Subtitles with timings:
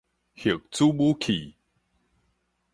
[0.35, 1.53] 核子武器